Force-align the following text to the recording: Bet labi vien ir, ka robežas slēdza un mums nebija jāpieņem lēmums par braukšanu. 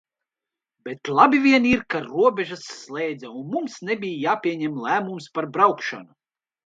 Bet 0.87 1.11
labi 1.19 1.41
vien 1.43 1.67
ir, 1.71 1.83
ka 1.95 2.01
robežas 2.07 2.63
slēdza 2.77 3.29
un 3.41 3.51
mums 3.57 3.77
nebija 3.91 4.23
jāpieņem 4.31 4.81
lēmums 4.87 5.29
par 5.37 5.51
braukšanu. 5.59 6.11